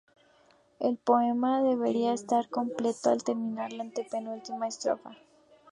[0.79, 5.15] El poema debiera estar completo al terminar la antepenúltima estrofa.